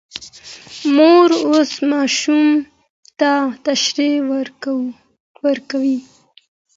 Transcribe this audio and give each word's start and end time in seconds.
مور 0.95 1.29
اوس 1.49 1.71
ماشوم 1.91 2.47
ته 3.19 3.31
تشریح 3.65 4.15
ورکوي. 5.45 5.97